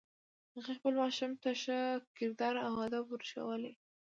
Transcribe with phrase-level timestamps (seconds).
[0.55, 1.77] هغې خپل ماشوم ته ښه
[2.17, 3.73] کردار او ادب ور ښوولی